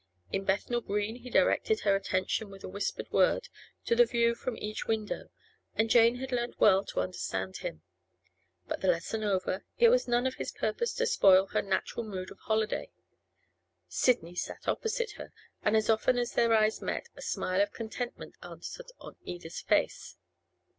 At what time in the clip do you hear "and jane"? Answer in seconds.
5.75-6.15